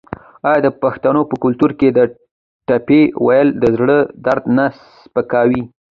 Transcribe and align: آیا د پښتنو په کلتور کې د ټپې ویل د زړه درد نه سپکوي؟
آیا 0.49 0.59
د 0.65 0.67
پښتنو 0.81 1.21
په 1.29 1.35
کلتور 1.43 1.71
کې 1.79 1.87
د 1.97 1.99
ټپې 2.67 3.01
ویل 3.25 3.49
د 3.61 3.63
زړه 3.77 3.97
درد 4.25 4.45
نه 4.57 4.65
سپکوي؟ 5.01 5.61